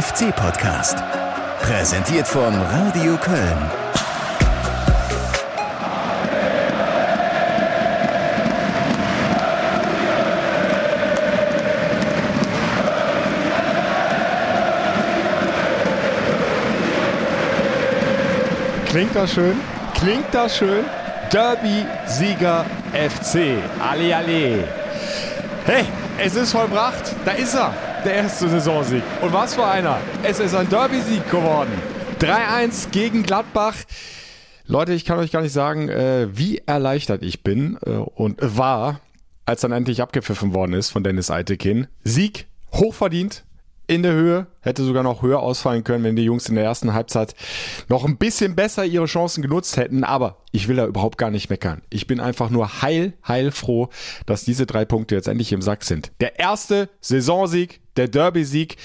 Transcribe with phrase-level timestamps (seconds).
[0.00, 0.96] FC-Podcast.
[1.60, 3.70] Präsentiert von Radio Köln.
[18.86, 19.60] Klingt das schön?
[19.94, 20.84] Klingt das schön?
[21.30, 22.64] Derby-Sieger
[22.94, 23.58] FC.
[23.78, 24.64] Ali, ali.
[25.66, 25.84] Hey,
[26.16, 27.14] es ist vollbracht.
[27.26, 27.74] Da ist er,
[28.04, 29.02] der erste Saisonsieg.
[29.20, 29.98] Und was für einer.
[30.22, 31.70] Es ist ein Derby-Sieg geworden.
[32.20, 33.74] 3-1 gegen Gladbach.
[34.66, 39.00] Leute, ich kann euch gar nicht sagen, äh, wie erleichtert ich bin äh, und war,
[39.46, 41.88] als dann endlich abgepfiffen worden ist von Dennis Eitekin.
[42.04, 43.44] Sieg, hochverdient,
[43.90, 46.94] in der Höhe, hätte sogar noch höher ausfallen können, wenn die Jungs in der ersten
[46.94, 47.34] Halbzeit
[47.88, 50.04] noch ein bisschen besser ihre Chancen genutzt hätten.
[50.04, 51.82] Aber ich will da überhaupt gar nicht meckern.
[51.90, 53.88] Ich bin einfach nur heil, heilfroh,
[54.26, 56.12] dass diese drei Punkte jetzt endlich im Sack sind.
[56.20, 58.76] Der erste Saisonsieg, der Derby-Sieg.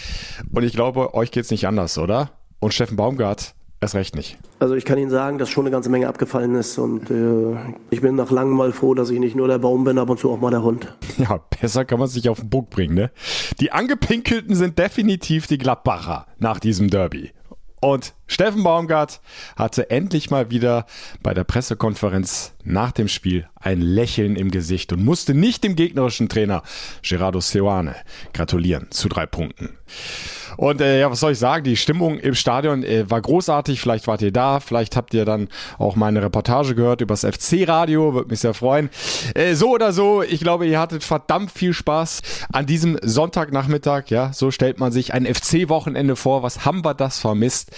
[0.52, 2.32] Und ich glaube, euch geht's nicht anders, oder?
[2.60, 4.38] Und Steffen Baumgart Erst recht nicht.
[4.60, 7.56] Also ich kann Ihnen sagen, dass schon eine ganze Menge abgefallen ist und äh,
[7.92, 10.18] ich bin nach langem mal froh, dass ich nicht nur der Baum bin, ab und
[10.18, 10.96] zu auch mal der Hund.
[11.18, 13.12] Ja, besser kann man sich auf den Bug bringen, ne?
[13.60, 17.32] Die Angepinkelten sind definitiv die Gladbacher nach diesem Derby.
[17.82, 19.22] Und Steffen Baumgart
[19.56, 20.86] hatte endlich mal wieder
[21.22, 26.30] bei der Pressekonferenz nach dem Spiel ein Lächeln im Gesicht und musste nicht dem gegnerischen
[26.30, 26.64] Trainer
[27.04, 27.96] Gerardo Seoane
[28.34, 29.78] gratulieren zu drei Punkten.
[30.58, 31.64] Und äh, ja, was soll ich sagen?
[31.64, 33.80] Die Stimmung im Stadion äh, war großartig.
[33.82, 38.14] Vielleicht wart ihr da, vielleicht habt ihr dann auch meine Reportage gehört übers FC-Radio.
[38.14, 38.90] Würde mich sehr freuen.
[39.34, 44.10] Äh, so oder so, ich glaube, ihr hattet verdammt viel Spaß an diesem Sonntagnachmittag.
[44.10, 46.44] Ja, so stellt man sich ein FC-Wochenende vor.
[46.44, 47.72] Was haben wir das vermisst?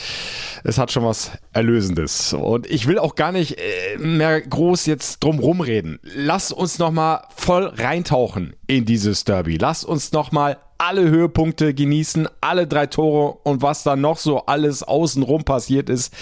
[0.63, 2.33] Es hat schon was Erlösendes.
[2.33, 5.99] Und ich will auch gar nicht äh, mehr groß jetzt drum rumreden.
[6.03, 9.57] Lass uns nochmal voll reintauchen in dieses Derby.
[9.57, 14.83] Lass uns nochmal alle Höhepunkte genießen, alle drei Tore und was da noch so alles
[14.83, 16.13] außenrum passiert ist.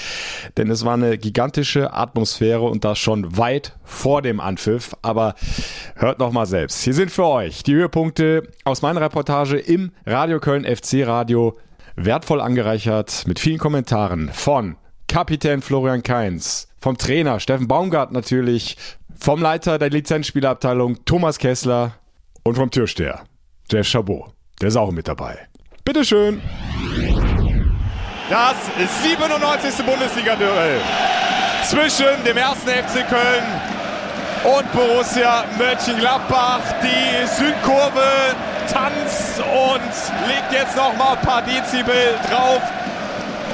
[0.57, 4.95] Denn es war eine gigantische Atmosphäre und das schon weit vor dem Anpfiff.
[5.01, 5.35] Aber
[5.95, 6.83] hört noch mal selbst.
[6.83, 11.57] Hier sind für euch die Höhepunkte aus meiner Reportage im Radio Köln FC Radio.
[11.97, 14.75] Wertvoll angereichert mit vielen Kommentaren von
[15.07, 18.75] Kapitän Florian Kainz, vom Trainer Steffen Baumgart natürlich,
[19.17, 21.93] vom Leiter der Lizenzspielerabteilung Thomas Kessler
[22.43, 23.23] und vom Türsteher
[23.71, 24.34] Jeff Chabot.
[24.61, 25.37] Der ist auch mit dabei.
[25.83, 26.41] Bitteschön.
[28.29, 28.55] Das
[29.03, 29.85] 97.
[29.85, 30.79] Bundesliga-Duell
[31.63, 33.43] zwischen dem ersten FC Köln
[34.43, 36.61] und Borussia Mönchengladbach.
[36.81, 38.35] Die Südkurve
[38.71, 42.61] tanzt und legt jetzt noch mal ein paar Dezibel drauf.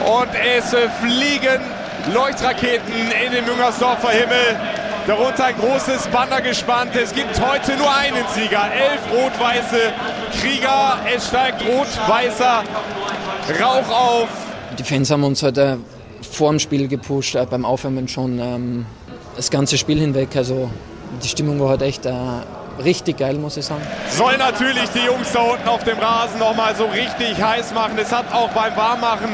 [0.06, 0.70] Und es
[1.02, 1.62] fliegen
[2.14, 4.60] Leuchtraketen in den Müngersdorfer Himmel.
[5.08, 6.96] Darunter ein großes Banner gespannt.
[6.96, 8.70] Es gibt heute nur einen Sieger.
[8.72, 9.94] Elf rot-weiße
[10.40, 11.00] Krieger.
[11.14, 12.64] Es steigt rot-weißer
[13.60, 14.28] Rauch auf.
[14.78, 15.80] Die Fans haben uns heute
[16.22, 18.86] vor dem Spiel gepusht, äh, beim Aufwärmen schon ähm,
[19.36, 20.36] das ganze Spiel hinweg.
[20.36, 20.70] Also
[21.24, 22.14] die Stimmung war heute echt äh,
[22.84, 23.82] richtig geil, muss ich sagen.
[24.10, 27.98] Soll natürlich die Jungs da unten auf dem Rasen nochmal so richtig heiß machen.
[27.98, 29.32] Es hat auch beim Warmmachen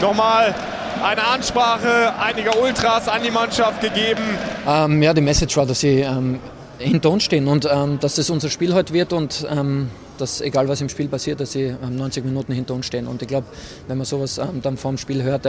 [0.00, 0.54] nochmal
[1.02, 4.36] eine Ansprache einiger Ultras an die Mannschaft gegeben.
[4.68, 6.40] Ähm, ja, die Message war, dass sie ähm,
[6.78, 10.68] hinter uns stehen und ähm, dass das unser Spiel heute wird und ähm, dass egal
[10.68, 13.06] was im Spiel passiert, dass sie 90 ähm, Minuten hinter uns stehen.
[13.06, 13.46] Und ich glaube,
[13.86, 15.48] wenn man sowas ähm, dann vorm Spiel hört,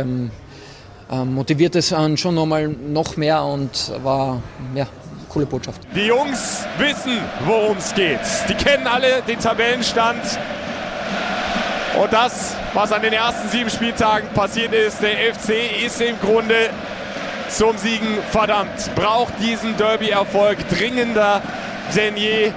[1.25, 4.43] motiviert es schon nochmal noch mehr und war
[4.75, 4.87] ja,
[5.27, 5.81] coole Botschaft.
[5.95, 8.19] Die Jungs wissen, worum es geht.
[8.47, 10.21] Die kennen alle den Tabellenstand.
[12.01, 16.69] Und das, was an den ersten sieben Spieltagen passiert ist, der FC ist im Grunde
[17.49, 18.93] zum Siegen verdammt.
[18.95, 21.41] Braucht diesen Derby-Erfolg dringender
[21.95, 22.51] denn je.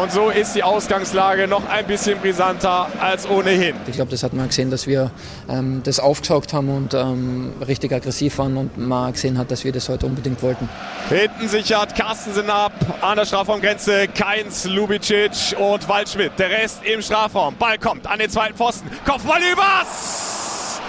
[0.00, 3.76] Und so ist die Ausgangslage noch ein bisschen brisanter als ohnehin.
[3.86, 5.12] Ich glaube, das hat man gesehen, dass wir
[5.48, 9.70] ähm, das aufgesaugt haben und ähm, richtig aggressiv waren und man gesehen hat, dass wir
[9.70, 10.68] das heute unbedingt wollten.
[11.08, 16.32] Hinten sichert Carstensen ab, an der Strafraumgrenze Keins, Lubicic und Waldschmidt.
[16.36, 17.54] Der Rest im Strafraum.
[17.56, 18.90] Ball kommt an den zweiten Pfosten.
[19.04, 20.80] Kopfball übers!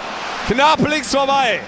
[0.48, 1.60] Knapp links vorbei.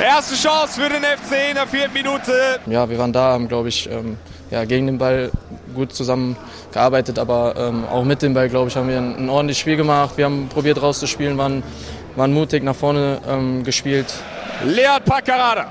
[0.00, 2.58] Erste Chance für den FC in der vierten Minute.
[2.64, 4.16] Ja, wir waren da, haben, glaube ich, ähm,
[4.50, 5.30] ja, gegen den Ball
[5.74, 9.60] gut zusammengearbeitet, aber ähm, auch mit dem Ball, glaube ich, haben wir ein, ein, ordentliches
[9.60, 10.16] Spiel gemacht.
[10.16, 11.62] Wir haben probiert rauszuspielen, waren,
[12.16, 14.06] waren mutig nach vorne ähm, gespielt.
[14.64, 15.70] Leon Paccarada.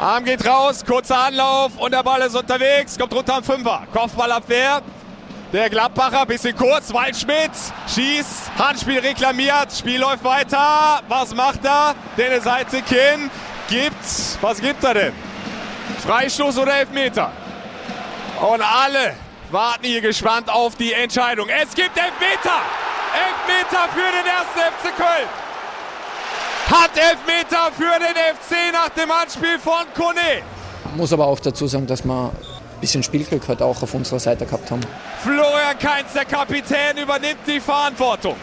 [0.00, 3.82] Arm geht raus, kurzer Anlauf und der Ball ist unterwegs, kommt runter am Fünfer.
[3.92, 4.80] Kopfballabwehr.
[5.52, 7.50] Der Gladbacher, bisschen kurz, Waldschmidt
[7.92, 11.00] schießt, Handspiel reklamiert, Spiel läuft weiter.
[11.08, 11.96] Was macht er?
[12.16, 13.28] Der Seite Kinn
[13.68, 13.94] gibt,
[14.40, 15.12] was gibt er denn?
[16.06, 17.32] Freistoß oder Elfmeter?
[18.40, 19.14] Und alle
[19.50, 21.48] warten hier gespannt auf die Entscheidung.
[21.48, 22.60] Es gibt Elfmeter!
[23.12, 25.28] Elfmeter für den ersten FC Köln.
[26.70, 30.42] Hat Elfmeter für den FC nach dem Anspiel von Kone.
[30.94, 32.30] Muss aber auch dazu sagen, dass ein
[32.80, 34.80] bisschen Spielglück heute auch auf unserer Seite gehabt haben.
[35.22, 38.36] Florian Kainz, der Kapitän, übernimmt die Verantwortung.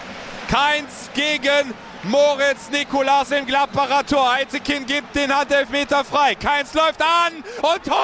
[0.49, 1.73] Kainz gegen
[2.03, 4.31] Moritz Nikolas im Gladbacher Tor.
[4.31, 6.35] Eitekin gibt den Handelfmeter frei.
[6.35, 7.97] Keins läuft an und Tor!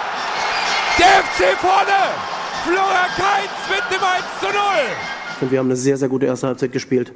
[0.98, 2.36] Der FC vorne!
[2.64, 4.54] Florian Keins mit dem 1 zu 0.
[5.42, 7.12] Und wir haben eine sehr, sehr gute erste Halbzeit gespielt.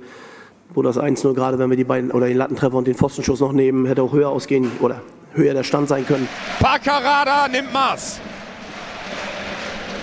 [0.73, 3.53] Wo das 1-0, gerade wenn wir die beiden oder den Lattentreffer und den Pfostenschuss noch
[3.53, 5.01] nehmen, hätte auch höher ausgehen oder
[5.33, 6.27] höher der Stand sein können.
[6.59, 8.19] Paccarada nimmt Maß.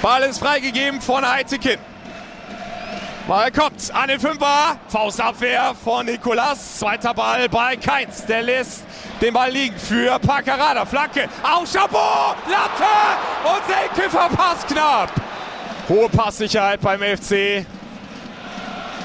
[0.03, 1.79] Ball ist freigegeben von Eitekin.
[3.27, 4.79] Ball kommt an den Fünfer.
[4.89, 6.79] Faustabwehr von Nikolas.
[6.79, 8.25] Zweiter Ball bei Keins.
[8.27, 8.85] Der lässt
[9.21, 10.85] den Ball liegen für Paccarada.
[10.85, 11.29] Flanke.
[11.43, 12.37] Auf Chabot.
[12.49, 12.85] Latte.
[13.45, 15.11] Und Selke verpasst knapp.
[15.89, 17.67] Hohe Passsicherheit beim FC.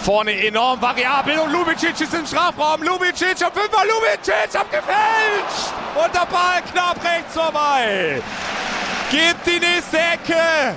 [0.04, 2.82] Vorne enorm variabel und Lubicic ist im Strafraum.
[2.82, 3.84] Lubicic am Fünfer.
[3.86, 5.74] Lubicic abgefälscht.
[5.94, 8.20] Und der Ball knapp rechts vorbei.
[9.12, 10.76] Gibt die nächste Ecke.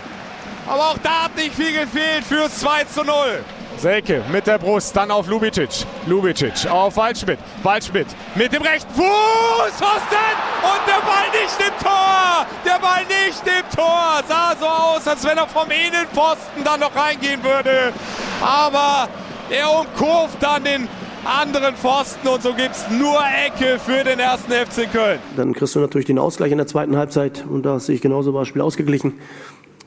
[0.66, 3.42] Aber auch da hat nicht viel gefehlt fürs 2 zu 0.
[3.78, 5.86] Selke mit der Brust, dann auf Lubicic.
[6.04, 7.38] Lubicic auf Waldschmidt.
[7.62, 9.72] Waldschmidt mit dem rechten Fuß.
[9.72, 12.46] Pfosten und der Ball nicht im Tor.
[12.64, 14.22] Der Ball nicht im Tor.
[14.28, 17.94] Sah so aus, als wenn er vom Innenpfosten dann noch reingehen würde.
[18.42, 19.08] Aber
[19.50, 20.88] er umkurvt dann den
[21.24, 25.18] anderen Pfosten und so gibt es nur Ecke für den ersten FC Köln.
[25.36, 28.34] Dann kriegst du natürlich den Ausgleich in der zweiten Halbzeit und da sehe ich genauso
[28.34, 29.14] war das Spiel ausgeglichen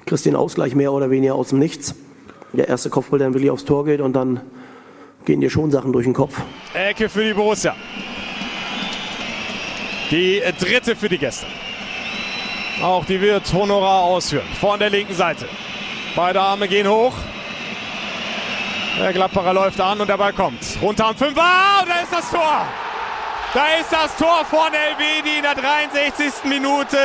[0.08, 1.94] kriegst den Ausgleich mehr oder weniger aus dem Nichts.
[2.54, 4.42] Der erste Kopfball, der wirklich aufs Tor geht und dann
[5.26, 6.42] gehen dir schon Sachen durch den Kopf.
[6.74, 7.76] Ecke für die Borussia.
[10.10, 11.46] Die dritte für die Gäste.
[12.82, 14.46] Auch die wird Honorar ausführen.
[14.60, 15.46] Von der linken Seite.
[16.16, 17.14] Beide Arme gehen hoch.
[19.00, 20.60] Der Gladbacher läuft an und der Ball kommt.
[20.82, 21.42] Runter am Fünfer.
[21.42, 22.66] Ah, und da ist das Tor.
[23.54, 26.50] Da ist das Tor von Elvedi in der 63.
[26.50, 26.98] Minute.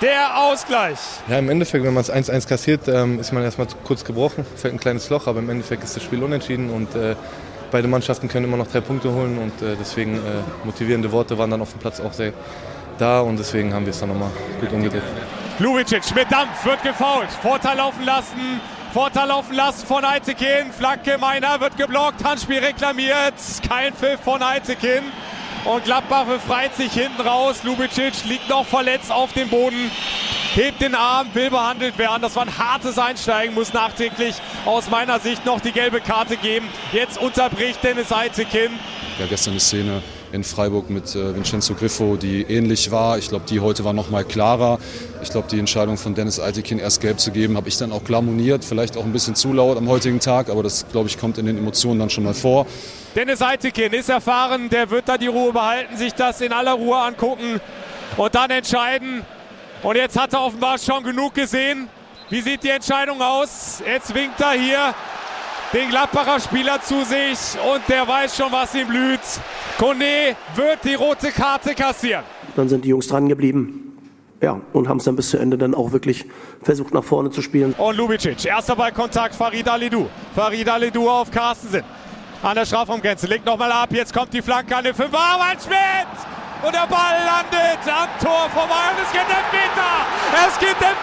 [0.00, 0.98] Der Ausgleich.
[1.28, 4.74] Ja, im Endeffekt, wenn man es 1-1 kassiert, ähm, ist man erstmal kurz gebrochen, fällt
[4.74, 7.16] ein kleines Loch, aber im Endeffekt ist das Spiel unentschieden und äh,
[7.70, 11.50] beide Mannschaften können immer noch drei Punkte holen und äh, deswegen äh, motivierende Worte waren
[11.50, 12.34] dann auf dem Platz auch sehr
[12.98, 15.02] da und deswegen haben wir es dann nochmal gut umgedreht.
[15.58, 18.60] Lubicic mit Dampf wird gefault, Vorteil laufen lassen,
[18.92, 23.34] Vorteil laufen lassen von Eitekin, Flanke Meiner wird geblockt, Handspiel reklamiert,
[23.68, 25.04] kein Pfiff von Eitekin.
[25.64, 27.64] Und Gladbach befreit sich hinten raus.
[27.64, 29.90] Lubicic liegt noch verletzt auf dem Boden.
[30.54, 32.22] Hebt den Arm, will behandelt werden.
[32.22, 36.68] Das war ein hartes Einsteigen, muss nachträglich aus meiner Sicht noch die gelbe Karte geben.
[36.92, 38.78] Jetzt unterbricht Dennis Eitekin.
[39.18, 40.02] Ja, gestern eine Szene
[40.36, 43.18] in Freiburg mit äh, Vincenzo Griffo, die ähnlich war.
[43.18, 44.78] Ich glaube, die heute war noch mal klarer.
[45.22, 48.04] Ich glaube, die Entscheidung von Dennis Eitekin erst gelb zu geben, habe ich dann auch
[48.04, 48.64] klamoniert.
[48.64, 51.46] Vielleicht auch ein bisschen zu laut am heutigen Tag, aber das, glaube ich, kommt in
[51.46, 52.66] den Emotionen dann schon mal vor.
[53.16, 56.96] Dennis Eitekin ist erfahren, der wird da die Ruhe behalten, sich das in aller Ruhe
[56.96, 57.60] angucken
[58.16, 59.24] und dann entscheiden.
[59.82, 61.88] Und jetzt hat er offenbar schon genug gesehen.
[62.28, 63.82] Wie sieht die Entscheidung aus?
[63.86, 64.94] Jetzt winkt er hier
[65.72, 67.38] den Gladbacher Spieler zu sich
[67.74, 69.20] und der weiß schon, was ihm blüht.
[69.78, 72.24] Kone wird die rote Karte kassieren.
[72.54, 73.82] Dann sind die Jungs dran geblieben.
[74.40, 76.26] Ja, und haben es dann bis zu Ende dann auch wirklich
[76.62, 77.72] versucht nach vorne zu spielen.
[77.78, 80.08] Und Lubicic, erster Ballkontakt, Farid Alidou.
[80.34, 81.82] Farid Alidou auf Carstensen
[82.42, 83.26] an der Strafraumgrenze.
[83.26, 83.88] Legt nochmal ab.
[83.92, 85.18] Jetzt kommt die Flanke an den Fünfer.
[85.62, 86.06] Schmidt!
[86.62, 88.92] Und der Ball landet am Tor vorbei.
[88.92, 90.46] Und es gibt den Meter.
[90.46, 90.96] Es gibt den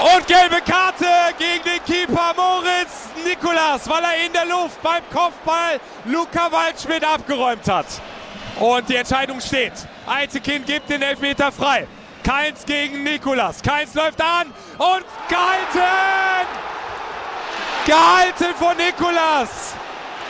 [0.00, 1.04] Und gelbe Karte
[1.36, 7.68] gegen den Keeper Moritz Nikolas, weil er in der Luft beim Kopfball Luca Waldschmidt abgeräumt
[7.68, 7.84] hat.
[8.58, 9.74] Und die Entscheidung steht.
[10.06, 11.86] Eitekin gibt den Elfmeter frei.
[12.24, 13.60] Keins gegen Nikolas.
[13.60, 14.46] Keins läuft an
[14.78, 16.48] und gehalten!
[17.84, 19.74] Gehalten von Nikolas.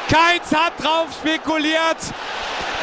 [0.08, 1.98] Keins hat drauf spekuliert,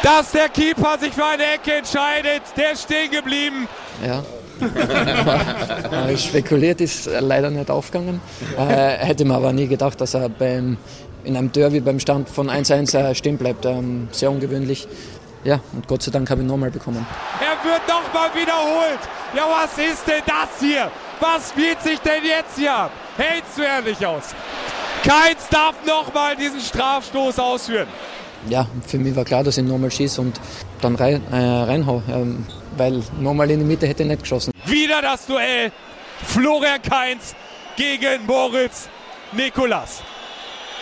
[0.02, 2.42] dass der Keeper sich für eine Ecke entscheidet.
[2.56, 3.68] Der ist stehen geblieben.
[4.02, 4.22] Ja.
[6.16, 8.20] Spekuliert ist leider nicht aufgegangen.
[8.56, 10.76] Äh, hätte mir aber nie gedacht, dass er beim,
[11.24, 13.64] in einem Derby beim Stand von 1-1 äh, stehen bleibt.
[13.66, 14.88] Ähm, sehr ungewöhnlich.
[15.44, 17.06] Ja, und Gott sei Dank habe ich ihn nochmal bekommen.
[17.40, 18.98] Er wird nochmal wiederholt.
[19.36, 20.90] Ja, was ist denn das hier?
[21.20, 22.90] Was spielt sich denn jetzt hier ab?
[23.16, 24.34] Hältst du ehrlich aus?
[25.04, 27.86] Keins darf nochmal diesen Strafstoß ausführen.
[28.48, 30.40] Ja, für mich war klar, dass ich nochmal schieße und
[30.80, 32.02] dann rein, äh, reinhau.
[32.10, 32.46] Ähm,
[32.78, 34.52] weil nochmal in die Mitte hätte er nicht geschossen.
[34.64, 35.72] Wieder das Duell
[36.24, 37.34] Florian Kainz
[37.76, 38.88] gegen Moritz
[39.32, 40.02] Nikolas.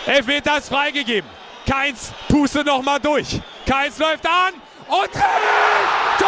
[0.05, 1.29] Elfmeter ist freigegeben.
[1.69, 3.41] Keins puste nochmal durch.
[3.65, 4.53] Keins läuft an
[4.87, 5.25] und trifft!
[6.17, 6.27] Tor,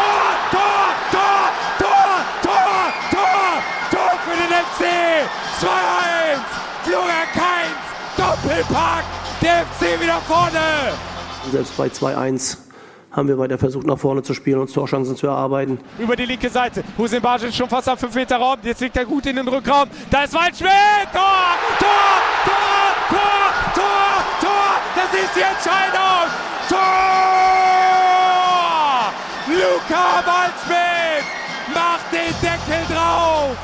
[0.52, 4.84] Tor, Tor, Tor, Tor, Tor, Tor, Tor für den FC!
[5.62, 5.70] 2-1!
[6.84, 7.86] Florian Keins,
[8.18, 9.04] Doppelpack,
[9.42, 10.94] der FC wieder vorne!
[11.52, 12.58] Selbst bei 2-1
[13.20, 15.78] haben wir weiter versucht, nach vorne zu spielen und Torchancen zu erarbeiten.
[16.00, 16.84] Über die linke Seite.
[16.98, 18.58] Hussein Bajic schon fast am 5 Meter Raum.
[18.64, 19.90] Jetzt liegt er gut in den Rückraum.
[20.10, 20.72] Da ist Waldschmidt.
[21.14, 21.22] Tor!
[21.78, 21.88] Tor!
[22.46, 22.96] Tor!
[23.10, 23.54] Tor!
[23.76, 24.24] Tor!
[24.42, 24.80] Tor!
[24.96, 26.32] Das ist die Entscheidung.
[26.70, 26.80] Tor!
[29.48, 31.26] Luca Waldschmidt
[31.74, 33.56] macht den Deckel drauf.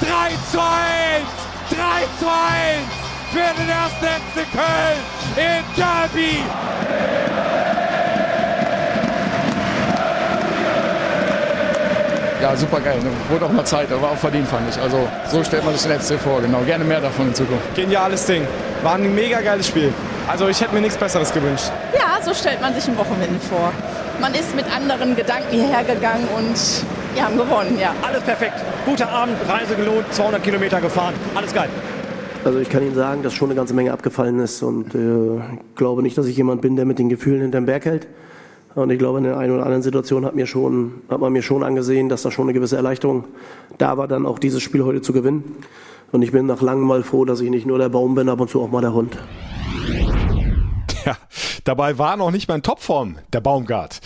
[0.00, 0.06] 3
[0.50, 1.28] zu 1.
[1.70, 1.76] 3
[2.18, 4.98] zu 1 für den ersten FC Köln
[5.36, 6.42] im Derby.
[12.44, 12.98] Ja, super geil.
[13.02, 13.10] Ne?
[13.30, 14.78] Wurde auch mal Zeit, aber auch verdient, fand ich.
[14.78, 16.60] Also so stellt man sich den FC vor, genau.
[16.60, 17.74] Gerne mehr davon in Zukunft.
[17.74, 18.46] Geniales Ding.
[18.82, 19.92] War ein mega geiles Spiel.
[20.28, 21.70] Also ich hätte mir nichts Besseres gewünscht.
[21.94, 23.72] Ja, so stellt man sich ein Wochenende vor.
[24.20, 26.56] Man ist mit anderen Gedanken hierher gegangen und
[27.14, 27.94] wir haben gewonnen, ja.
[28.06, 28.62] Alles perfekt.
[28.84, 31.14] Guter Abend, Reise gelohnt, 200 Kilometer gefahren.
[31.34, 31.70] Alles geil.
[32.44, 34.98] Also ich kann Ihnen sagen, dass schon eine ganze Menge abgefallen ist und äh,
[35.38, 38.06] ich glaube nicht, dass ich jemand bin, der mit den Gefühlen hinterm Berg hält.
[38.74, 41.42] Und ich glaube, in der einen oder anderen Situation hat, mir schon, hat man mir
[41.42, 43.24] schon angesehen, dass da schon eine gewisse Erleichterung
[43.78, 45.56] da war, dann auch dieses Spiel heute zu gewinnen.
[46.10, 48.40] Und ich bin nach langem mal froh, dass ich nicht nur der Baum bin, ab
[48.40, 49.16] und zu auch mal der Hund.
[51.04, 51.16] Ja,
[51.64, 54.00] dabei war noch nicht mal in Topform der Baumgart.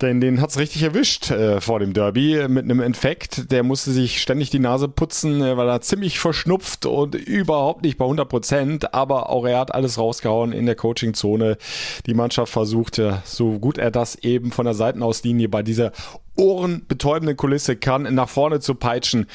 [0.00, 3.52] Denn den hat's richtig erwischt äh, vor dem Derby mit einem Infekt.
[3.52, 7.98] Der musste sich ständig die Nase putzen, äh, weil er ziemlich verschnupft und überhaupt nicht
[7.98, 8.94] bei 100 Prozent.
[8.94, 11.58] Aber auch er hat alles rausgehauen in der Coachingzone.
[12.06, 15.92] Die Mannschaft versuchte, so gut er das eben von der Seitenauslinie bei dieser
[16.36, 19.26] ohrenbetäubenden Kulisse kann, nach vorne zu peitschen.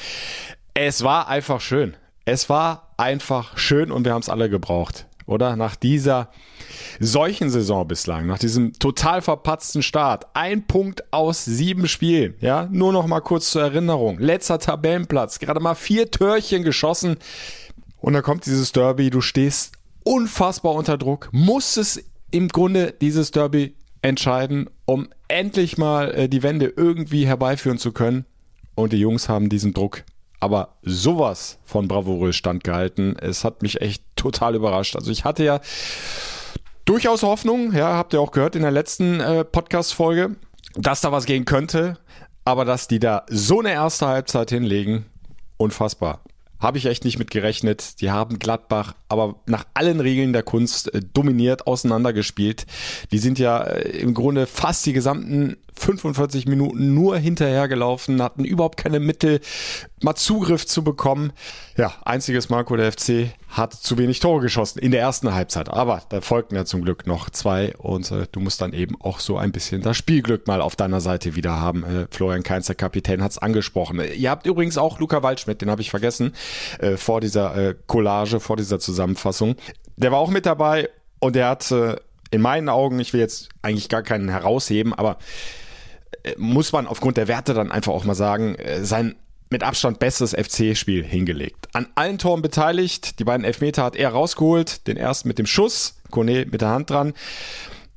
[0.74, 1.94] Es war einfach schön.
[2.24, 5.06] Es war einfach schön und wir haben es alle gebraucht.
[5.26, 5.54] Oder?
[5.54, 6.30] Nach dieser
[7.00, 12.92] solchen Saison bislang, nach diesem total verpatzten Start, ein Punkt aus sieben Spielen, ja, nur
[12.92, 17.16] noch mal kurz zur Erinnerung, letzter Tabellenplatz, gerade mal vier Törchen geschossen
[17.98, 19.72] und da kommt dieses Derby, du stehst
[20.04, 26.72] unfassbar unter Druck, musstest im Grunde dieses Derby entscheiden, um endlich mal äh, die Wende
[26.76, 28.24] irgendwie herbeiführen zu können
[28.74, 30.04] und die Jungs haben diesen Druck
[30.40, 33.16] aber sowas von bravourös standgehalten.
[33.18, 34.96] Es hat mich echt total überrascht.
[34.96, 35.60] Also ich hatte ja
[36.86, 40.36] durchaus Hoffnung, ja, habt ihr auch gehört in der letzten äh, Podcast-Folge,
[40.74, 41.98] dass da was gehen könnte,
[42.44, 45.04] aber dass die da so eine erste Halbzeit hinlegen,
[45.58, 46.22] unfassbar.
[46.58, 48.00] Habe ich echt nicht mit gerechnet.
[48.00, 52.64] Die haben Gladbach aber nach allen Regeln der Kunst äh, dominiert, auseinandergespielt.
[53.12, 58.76] Die sind ja äh, im Grunde fast die gesamten 45 Minuten nur hinterhergelaufen, hatten überhaupt
[58.76, 59.40] keine Mittel,
[60.02, 61.32] mal Zugriff zu bekommen.
[61.76, 65.68] Ja, einziges Marco der FC hat zu wenig Tore geschossen in der ersten Halbzeit.
[65.68, 69.20] Aber da folgten ja zum Glück noch zwei und äh, du musst dann eben auch
[69.20, 71.84] so ein bisschen das Spielglück mal auf deiner Seite wieder haben.
[71.84, 74.00] Äh, Florian Kainz, der Kapitän, hat es angesprochen.
[74.16, 76.32] Ihr habt übrigens auch Luca Waldschmidt, den habe ich vergessen,
[76.78, 79.56] äh, vor dieser äh, Collage, vor dieser Zusammenfassung.
[79.96, 80.90] Der war auch mit dabei
[81.20, 81.96] und der hat äh,
[82.30, 85.65] in meinen Augen, ich will jetzt eigentlich gar keinen herausheben, aber äh,
[86.36, 89.16] muss man aufgrund der Werte dann einfach auch mal sagen, äh, sein
[89.48, 91.68] mit Abstand bestes FC-Spiel hingelegt.
[91.72, 93.20] An allen Toren beteiligt.
[93.20, 94.86] Die beiden Elfmeter hat er rausgeholt.
[94.88, 97.14] Den ersten mit dem Schuss, Kone mit der Hand dran.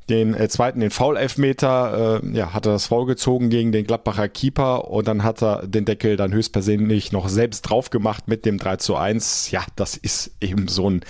[0.09, 4.27] Den äh, zweiten, den Foul-Elfmeter, äh, ja, hat er das Foul gezogen gegen den Gladbacher
[4.27, 8.57] Keeper und dann hat er den Deckel dann höchstpersönlich noch selbst drauf gemacht mit dem
[8.57, 9.51] 3 zu 1.
[9.51, 11.01] Ja, das ist eben so ein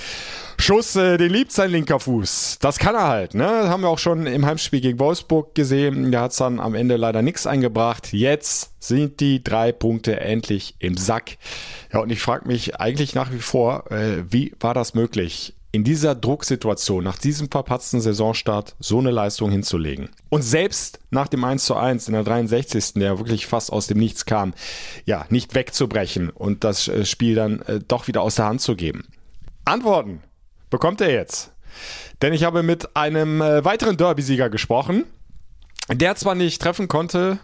[0.57, 2.57] Schuss, äh, den liebt sein linker Fuß.
[2.59, 3.43] Das kann er halt, ne?
[3.43, 6.11] Das haben wir auch schon im Heimspiel gegen Wolfsburg gesehen.
[6.11, 8.11] Da hat es dann am Ende leider nichts eingebracht.
[8.11, 11.37] Jetzt sind die drei Punkte endlich im Sack.
[11.93, 15.53] Ja, und ich frage mich eigentlich nach wie vor, äh, wie war das möglich?
[15.71, 20.09] In dieser Drucksituation, nach diesem verpatzten Saisonstart, so eine Leistung hinzulegen.
[20.29, 22.93] Und selbst nach dem 1 zu 1 in der 63.
[22.95, 24.53] der wirklich fast aus dem Nichts kam,
[25.05, 28.75] ja, nicht wegzubrechen und das äh, Spiel dann äh, doch wieder aus der Hand zu
[28.75, 29.07] geben.
[29.65, 30.23] Antworten
[30.69, 31.51] bekommt er jetzt.
[32.21, 35.05] Denn ich habe mit einem äh, weiteren Derby-Sieger gesprochen,
[35.91, 37.39] der zwar nicht treffen konnte,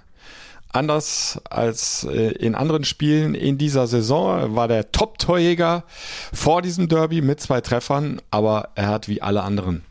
[0.76, 5.86] Anders als äh, in anderen Spielen in dieser Saison war der Top-Torjäger
[6.34, 9.86] vor diesem Derby mit zwei Treffern, aber er hat wie alle anderen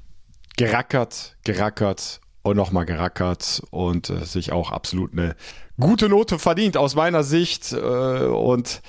[0.59, 5.37] gerackert, gerackert und nochmal gerackert und äh, sich auch absolut eine
[5.81, 8.83] gute Note verdient aus meiner Sicht äh, und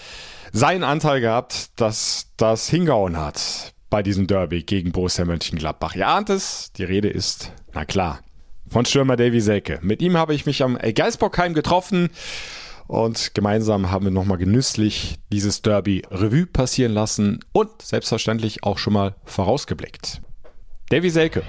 [0.52, 5.96] seinen Anteil gehabt, dass das hingehauen hat bei diesem Derby gegen Borussia Mönchengladbach.
[5.96, 8.20] Ihr ahnt es, die Rede ist, na klar,
[8.68, 9.80] von Stürmer Davy Selke.
[9.82, 12.10] Mit ihm habe ich mich am Geisbockheim getroffen
[12.88, 18.94] und gemeinsam haben wir nochmal genüsslich dieses Derby Revue passieren lassen und selbstverständlich auch schon
[18.94, 20.22] mal vorausgeblickt.
[20.90, 21.44] Davy Selke.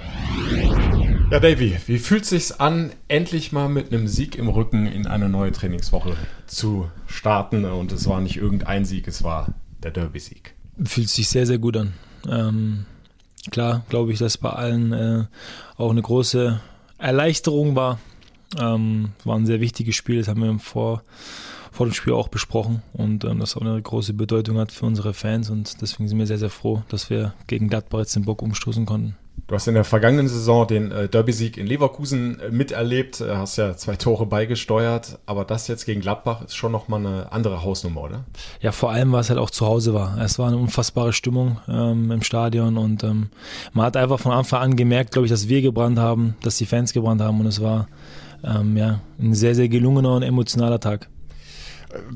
[1.29, 5.27] Ja, Davy, wie fühlt sich's an, endlich mal mit einem Sieg im Rücken in eine
[5.27, 6.15] neue Trainingswoche
[6.47, 7.65] zu starten?
[7.65, 10.55] Und es war nicht irgendein Sieg, es war der Derby-Sieg.
[10.85, 11.93] Fühlt sich sehr, sehr gut an.
[12.29, 12.85] Ähm,
[13.51, 15.25] klar, glaube ich, dass bei allen äh,
[15.75, 16.61] auch eine große
[16.97, 17.99] Erleichterung war.
[18.59, 21.03] Ähm, war ein sehr wichtiges Spiel, das haben wir vor,
[21.71, 25.13] vor dem Spiel auch besprochen und ähm, das auch eine große Bedeutung hat für unsere
[25.13, 28.41] Fans und deswegen sind wir sehr, sehr froh, dass wir gegen Gladbach jetzt den Bock
[28.41, 29.17] umstoßen konnten.
[29.45, 33.57] Du hast in der vergangenen Saison den äh, Derby-Sieg in Leverkusen äh, miterlebt, äh, hast
[33.57, 38.01] ja zwei Tore beigesteuert, aber das jetzt gegen Gladbach ist schon nochmal eine andere Hausnummer,
[38.01, 38.25] oder?
[38.59, 40.17] Ja, vor allem, weil es halt auch zu Hause war.
[40.19, 43.29] Es war eine unfassbare Stimmung ähm, im Stadion und ähm,
[43.73, 46.65] man hat einfach von Anfang an gemerkt, glaube ich, dass wir gebrannt haben, dass die
[46.65, 47.87] Fans gebrannt haben und es war
[48.43, 51.09] ähm, ja, ein sehr, sehr gelungener und emotionaler Tag.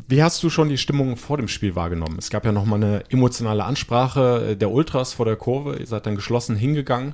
[0.07, 2.17] Wie hast du schon die Stimmung vor dem Spiel wahrgenommen?
[2.17, 5.77] Es gab ja nochmal eine emotionale Ansprache der Ultras vor der Kurve.
[5.77, 7.13] Ihr seid dann geschlossen hingegangen.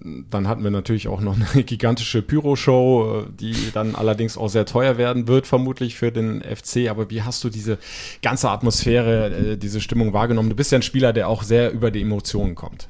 [0.00, 0.26] Mhm.
[0.30, 4.96] Dann hatten wir natürlich auch noch eine gigantische Pyro-Show, die dann allerdings auch sehr teuer
[4.96, 6.88] werden wird, vermutlich für den FC.
[6.88, 7.78] Aber wie hast du diese
[8.22, 10.48] ganze Atmosphäre, äh, diese Stimmung wahrgenommen?
[10.48, 12.88] Du bist ja ein Spieler, der auch sehr über die Emotionen kommt.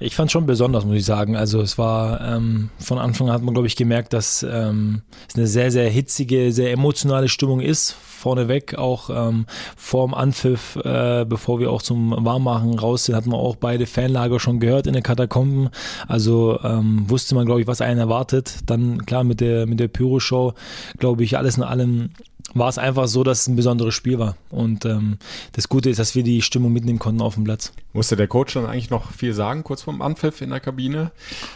[0.00, 1.36] Ich fand schon besonders, muss ich sagen.
[1.36, 5.36] Also es war ähm, von Anfang an hat man, glaube ich, gemerkt, dass ähm, es
[5.36, 11.58] eine sehr, sehr hitzige, sehr emotionale Stimmung ist vorneweg, auch ähm, vorm Anpfiff, äh, bevor
[11.58, 15.02] wir auch zum Warmmachen raus sind, hat man auch beide Fanlager schon gehört in den
[15.02, 15.70] Katakomben.
[16.06, 18.60] Also ähm, wusste man, glaube ich, was einen erwartet.
[18.66, 20.54] Dann klar mit der mit der Pyro-Show,
[20.98, 22.10] glaube ich, alles in allem
[22.54, 24.36] war es einfach so, dass es ein besonderes Spiel war.
[24.50, 25.18] Und ähm,
[25.52, 27.72] das Gute ist, dass wir die Stimmung mitnehmen konnten auf dem Platz.
[27.92, 31.12] Musste der Coach dann eigentlich noch viel sagen, kurz vorm Anpfiff in der Kabine?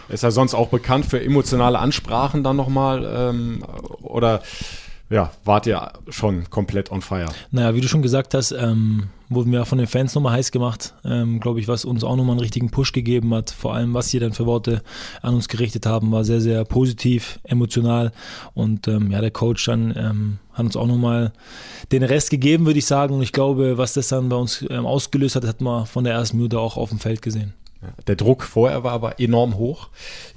[0.09, 3.05] Ist er sonst auch bekannt für emotionale Ansprachen dann nochmal?
[3.09, 3.65] Ähm,
[4.03, 4.43] oder
[5.09, 7.29] ja, wart ihr schon komplett on fire.
[7.51, 10.95] Naja, wie du schon gesagt hast, ähm, wurden wir von den Fans nochmal heiß gemacht.
[11.05, 13.51] Ähm, Glaube ich, was uns auch nochmal einen richtigen Push gegeben hat.
[13.51, 14.83] Vor allem, was sie dann für Worte
[15.23, 18.13] an uns gerichtet haben, war sehr, sehr positiv, emotional.
[18.55, 21.33] Und ähm, ja, der Coach dann ähm, hat uns auch nochmal
[21.93, 23.15] den Rest gegeben, würde ich sagen.
[23.15, 26.15] Und ich glaube, was das dann bei uns ähm, ausgelöst hat, hat man von der
[26.15, 27.55] ersten Minute auch auf dem Feld gesehen.
[28.07, 29.89] Der Druck vorher war aber enorm hoch.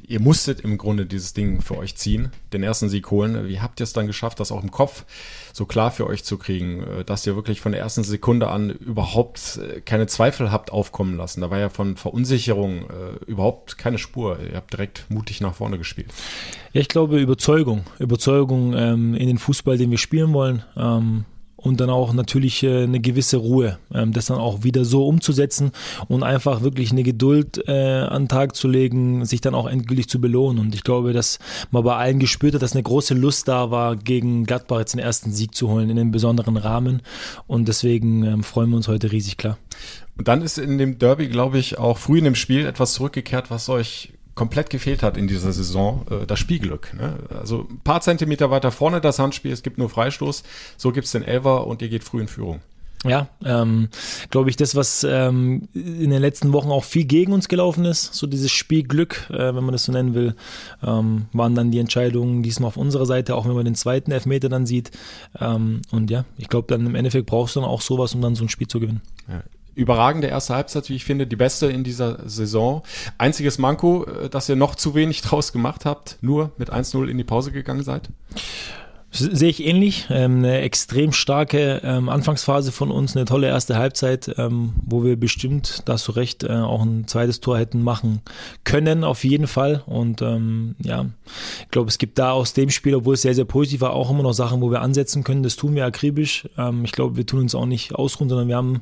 [0.05, 3.47] Ihr musstet im Grunde dieses Ding für euch ziehen, den ersten Sieg holen.
[3.47, 5.05] Wie habt ihr es dann geschafft, das auch im Kopf
[5.53, 8.69] so klar für euch zu kriegen, äh, dass ihr wirklich von der ersten Sekunde an
[8.69, 11.41] überhaupt äh, keine Zweifel habt aufkommen lassen?
[11.41, 14.39] Da war ja von Verunsicherung äh, überhaupt keine Spur.
[14.39, 16.13] Ihr habt direkt mutig nach vorne gespielt.
[16.73, 17.83] Ja, ich glaube Überzeugung.
[17.99, 20.63] Überzeugung ähm, in den Fußball, den wir spielen wollen.
[20.75, 21.25] Ähm
[21.61, 25.71] und dann auch natürlich äh, eine gewisse Ruhe, ähm, das dann auch wieder so umzusetzen
[26.07, 30.09] und einfach wirklich eine Geduld äh, an den Tag zu legen, sich dann auch endgültig
[30.09, 30.59] zu belohnen.
[30.59, 31.39] Und ich glaube, dass
[31.71, 34.99] man bei allen gespürt hat, dass eine große Lust da war, gegen Gladbach jetzt den
[34.99, 37.01] ersten Sieg zu holen in einem besonderen Rahmen.
[37.47, 39.57] Und deswegen ähm, freuen wir uns heute riesig klar.
[40.17, 43.49] Und dann ist in dem Derby, glaube ich, auch früh in dem Spiel etwas zurückgekehrt,
[43.49, 46.93] was euch komplett gefehlt hat in dieser Saison, äh, das Spielglück.
[46.93, 47.17] Ne?
[47.37, 50.43] Also ein paar Zentimeter weiter vorne das Handspiel, es gibt nur Freistoß,
[50.77, 52.61] so gibt es den Elver und ihr geht früh in Führung.
[53.05, 53.89] Ja, ähm,
[54.29, 58.13] glaube ich, das, was ähm, in den letzten Wochen auch viel gegen uns gelaufen ist,
[58.13, 60.35] so dieses Spielglück, äh, wenn man das so nennen will,
[60.85, 64.47] ähm, waren dann die Entscheidungen diesmal auf unserer Seite, auch wenn man den zweiten Elfmeter
[64.47, 64.91] dann sieht.
[65.37, 68.35] Ähm, und ja, ich glaube, dann im Endeffekt brauchst du dann auch sowas, um dann
[68.35, 69.01] so ein Spiel zu gewinnen.
[69.27, 69.43] Ja
[69.79, 72.83] überragende erste Halbzeit, wie ich finde, die beste in dieser Saison.
[73.17, 77.17] Einziges Manko, äh, dass ihr noch zu wenig draus gemacht habt, nur mit 1-0 in
[77.17, 78.09] die Pause gegangen seid?
[79.11, 80.05] Sehe ich ähnlich.
[80.11, 85.19] Ähm, eine extrem starke ähm, Anfangsphase von uns, eine tolle erste Halbzeit, ähm, wo wir
[85.19, 88.21] bestimmt, da hast du recht, äh, auch ein zweites Tor hätten machen
[88.65, 89.81] können, auf jeden Fall.
[89.87, 91.05] Und ja,
[91.61, 94.11] ich glaube, es gibt da aus dem Spiel, obwohl es sehr, sehr positiv war, auch
[94.11, 95.41] immer noch Sachen, wo wir ansetzen können.
[95.41, 96.47] Das tun wir akribisch.
[96.83, 98.81] Ich glaube, wir tun uns auch nicht ausruhen, sondern wir haben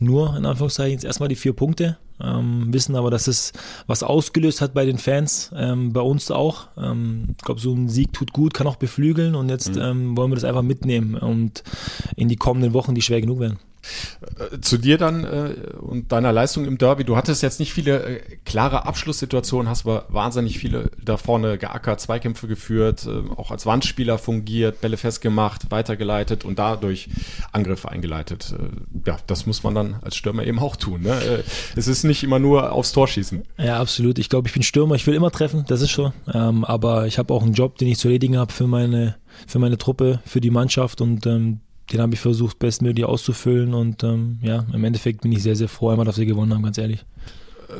[0.00, 1.98] nur in Anführungszeichen jetzt erstmal die vier Punkte.
[2.22, 3.52] Ähm, wissen aber, dass es
[3.86, 6.68] was ausgelöst hat bei den Fans, ähm, bei uns auch.
[6.76, 9.82] Ähm, ich glaube, so ein Sieg tut gut, kann auch beflügeln und jetzt mhm.
[9.82, 11.62] ähm, wollen wir das einfach mitnehmen und
[12.16, 13.58] in die kommenden Wochen, die schwer genug werden.
[14.38, 17.04] Äh, zu dir dann äh, und deiner Leistung im Derby.
[17.04, 22.00] Du hattest jetzt nicht viele äh, klare Abschlusssituationen, hast aber wahnsinnig viele da vorne geackert,
[22.00, 27.08] Zweikämpfe geführt, äh, auch als Wandspieler fungiert, Bälle festgemacht, weitergeleitet und dadurch
[27.52, 28.54] Angriffe eingeleitet.
[28.58, 31.02] Äh, ja, das muss man dann als Stürmer eben auch tun.
[31.02, 31.12] Ne?
[31.12, 31.42] Äh,
[31.76, 33.42] es ist nicht immer nur aufs Tor schießen.
[33.58, 34.18] Ja, absolut.
[34.18, 36.12] Ich glaube, ich bin Stürmer, ich will immer treffen, das ist schon.
[36.32, 39.58] Ähm, aber ich habe auch einen Job, den ich zu erledigen habe für meine, für
[39.58, 41.60] meine Truppe, für die Mannschaft und ähm,
[41.92, 45.68] den habe ich versucht, bestmöglich auszufüllen und ähm, ja, im Endeffekt bin ich sehr, sehr
[45.68, 47.04] froh, einmal, dass wir gewonnen haben, ganz ehrlich.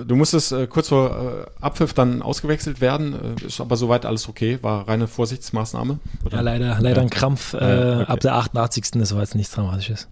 [0.07, 4.29] Du musstest äh, kurz vor äh, Abpfiff dann ausgewechselt werden, äh, ist aber soweit alles
[4.29, 5.99] okay, war reine Vorsichtsmaßnahme?
[6.25, 6.37] Oder?
[6.37, 7.03] Ja, leider, leider ja.
[7.03, 8.05] ein Krampf äh, okay.
[8.07, 8.93] ab der 88.
[8.93, 10.09] Das war jetzt nichts Dramatisches.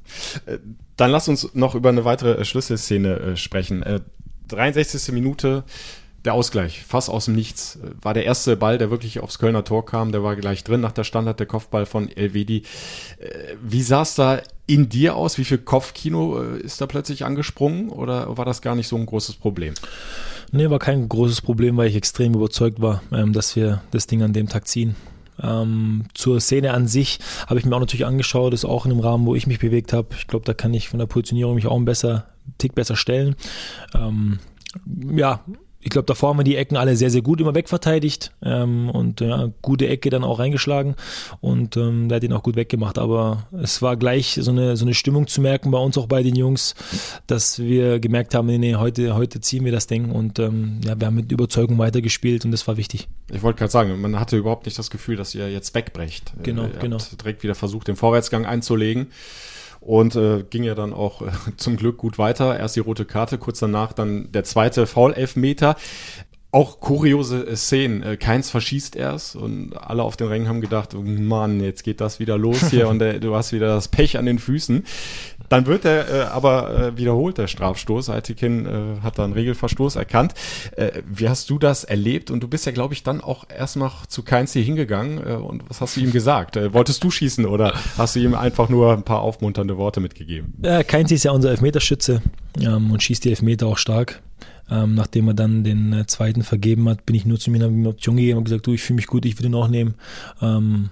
[0.46, 0.58] Äh,
[0.96, 3.84] dann lass uns noch über eine weitere äh, Schlüsselszene sprechen.
[4.48, 5.12] 63.
[5.12, 5.64] Minute,
[6.28, 7.78] der Ausgleich, fast aus dem Nichts.
[8.02, 10.92] War der erste Ball, der wirklich aufs Kölner Tor kam, der war gleich drin nach
[10.92, 12.64] der Standard, der Kopfball von Elvedi.
[13.18, 15.38] Äh, wie sah es da in dir aus?
[15.38, 19.06] Wie viel Kopfkino äh, ist da plötzlich angesprungen oder war das gar nicht so ein
[19.06, 19.72] großes Problem?
[20.52, 24.22] Nee, war kein großes Problem, weil ich extrem überzeugt war, ähm, dass wir das Ding
[24.22, 24.96] an dem Tag ziehen.
[25.42, 29.00] Ähm, zur Szene an sich habe ich mir auch natürlich angeschaut, ist auch in dem
[29.00, 30.08] Rahmen, wo ich mich bewegt habe.
[30.14, 32.26] Ich glaube, da kann ich von der Positionierung mich auch ein besser,
[32.58, 33.34] Tick besser stellen.
[33.94, 34.40] Ähm,
[35.16, 35.40] ja,
[35.88, 39.22] ich glaube, davor haben wir die Ecken alle sehr, sehr gut immer wegverteidigt ähm, und
[39.22, 40.96] ja, gute Ecke dann auch reingeschlagen
[41.40, 42.98] und ähm, der hat ihn auch gut weggemacht.
[42.98, 46.22] Aber es war gleich so eine, so eine Stimmung zu merken bei uns auch bei
[46.22, 46.74] den Jungs,
[47.26, 51.00] dass wir gemerkt haben, nee, nee heute, heute ziehen wir das Ding und ähm, ja,
[51.00, 53.08] wir haben mit Überzeugung weitergespielt und das war wichtig.
[53.32, 56.34] Ich wollte gerade sagen, man hatte überhaupt nicht das Gefühl, dass ihr jetzt wegbrecht.
[56.42, 56.98] Genau, ihr genau.
[57.18, 59.06] direkt wieder versucht, den Vorwärtsgang einzulegen
[59.88, 62.58] und äh, ging ja dann auch äh, zum Glück gut weiter.
[62.58, 65.76] Erst die rote Karte, kurz danach dann der zweite Foul-Elfmeter.
[66.50, 68.02] Auch kuriose äh, Szenen.
[68.02, 72.02] Äh, Keins verschießt erst und alle auf den Rängen haben gedacht, oh Mann, jetzt geht
[72.02, 74.84] das wieder los hier und äh, du hast wieder das Pech an den Füßen.
[75.48, 78.10] Dann wird er äh, aber äh, wiederholt, der Strafstoß.
[78.10, 80.34] Aitikin äh, hat da einen Regelverstoß erkannt.
[80.76, 82.30] Äh, wie hast du das erlebt?
[82.30, 85.18] Und du bist ja, glaube ich, dann auch erst noch zu Keins hier hingegangen.
[85.18, 86.56] Äh, und was hast du ihm gesagt?
[86.56, 90.54] Äh, wolltest du schießen oder hast du ihm einfach nur ein paar aufmunternde Worte mitgegeben?
[90.62, 92.22] Ja, Keins ist ja unser Elfmeterschütze
[92.60, 94.22] ähm, und schießt die Elfmeter auch stark.
[94.70, 97.88] Ähm, nachdem er dann den äh, zweiten vergeben hat, bin ich nur zu mir, eine
[97.88, 99.94] Option gegeben und gesagt, du, ich fühle mich gut, ich will den auch nehmen.
[100.42, 100.90] Ähm,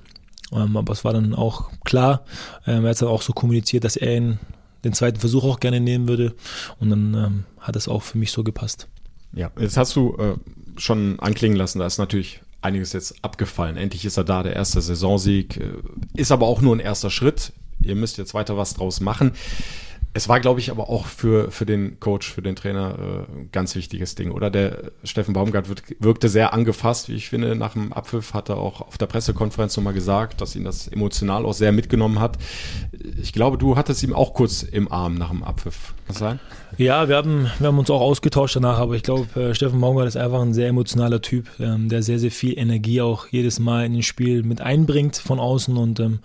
[0.53, 2.25] ähm, aber es war dann auch klar.
[2.67, 4.39] Ähm, er hat dann auch so kommuniziert, dass er ihn,
[4.85, 6.35] den zweiten Versuch auch gerne nehmen würde.
[6.79, 8.89] Und dann ähm, hat es auch für mich so gepasst.
[9.33, 10.37] Ja, jetzt hast du äh,
[10.79, 13.77] schon anklingen lassen, da ist natürlich einiges jetzt abgefallen.
[13.77, 15.57] Endlich ist er da, der erste Saisonsieg.
[15.57, 15.73] Äh,
[16.15, 17.53] ist aber auch nur ein erster Schritt.
[17.81, 19.33] Ihr müsst jetzt weiter was draus machen.
[20.17, 23.49] Es war, glaube ich, aber auch für, für den Coach, für den Trainer äh, ein
[23.53, 24.31] ganz wichtiges Ding.
[24.31, 27.55] Oder der Steffen Baumgart wirk, wirkte sehr angefasst, wie ich finde.
[27.55, 31.45] Nach dem Abpfiff hat er auch auf der Pressekonferenz nochmal gesagt, dass ihn das emotional
[31.45, 32.39] auch sehr mitgenommen hat.
[33.21, 35.89] Ich glaube, du hattest ihm auch kurz im Arm nach dem Abpfiff.
[35.89, 36.41] Kann das sein?
[36.79, 40.09] Ja, wir haben, wir haben uns auch ausgetauscht danach, aber ich glaube, äh, Steffen Baumgart
[40.09, 43.85] ist einfach ein sehr emotionaler Typ, ähm, der sehr, sehr viel Energie auch jedes Mal
[43.85, 46.21] in den Spiel mit einbringt von außen und ähm,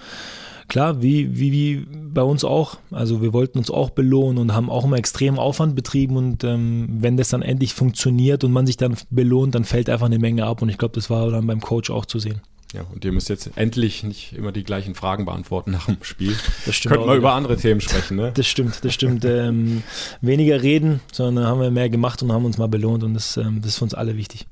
[0.72, 2.78] klar, wie, wie, wie bei uns auch.
[2.92, 6.88] Also wir wollten uns auch belohnen und haben auch immer extremen Aufwand betrieben und ähm,
[7.00, 10.46] wenn das dann endlich funktioniert und man sich dann belohnt, dann fällt einfach eine Menge
[10.46, 12.40] ab und ich glaube, das war dann beim Coach auch zu sehen.
[12.74, 16.38] Ja, und ihr müsst jetzt endlich nicht immer die gleichen Fragen beantworten nach dem Spiel.
[16.66, 16.94] Das stimmt.
[16.94, 18.32] Könnten wir über andere Themen sprechen, ne?
[18.34, 19.26] Das stimmt, das stimmt.
[19.26, 19.84] ähm,
[20.22, 23.58] weniger reden, sondern haben wir mehr gemacht und haben uns mal belohnt und das, ähm,
[23.62, 24.48] das ist für uns alle wichtig.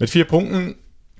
[0.00, 0.74] Mit vier Punkten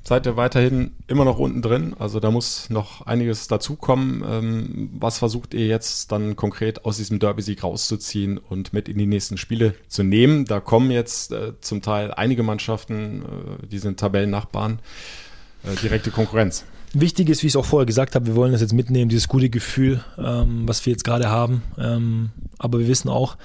[0.07, 1.97] seid ihr weiterhin immer noch unten drin.
[1.99, 4.23] Also da muss noch einiges dazukommen.
[4.27, 9.07] Ähm, was versucht ihr jetzt dann konkret aus diesem Derby-Sieg rauszuziehen und mit in die
[9.07, 10.45] nächsten Spiele zu nehmen?
[10.45, 14.81] Da kommen jetzt äh, zum Teil einige Mannschaften, äh, die sind Tabellennachbarn,
[15.65, 16.65] äh, direkte Konkurrenz.
[16.93, 19.27] Wichtig ist, wie ich es auch vorher gesagt habe, wir wollen das jetzt mitnehmen, dieses
[19.27, 21.63] gute Gefühl, ähm, was wir jetzt gerade haben.
[21.79, 23.37] Ähm, aber wir wissen auch,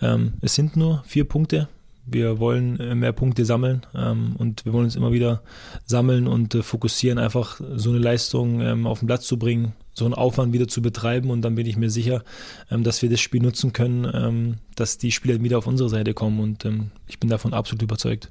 [0.00, 1.68] ähm, es sind nur vier Punkte
[2.04, 5.42] wir wollen äh, mehr Punkte sammeln ähm, und wir wollen uns immer wieder
[5.84, 10.04] sammeln und äh, fokussieren, einfach so eine Leistung ähm, auf den Platz zu bringen, so
[10.04, 12.24] einen Aufwand wieder zu betreiben und dann bin ich mir sicher,
[12.70, 16.14] ähm, dass wir das Spiel nutzen können, ähm, dass die Spieler wieder auf unsere Seite
[16.14, 18.30] kommen und ähm, ich bin davon absolut überzeugt.